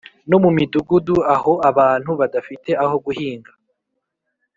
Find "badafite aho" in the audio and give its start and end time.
2.19-2.95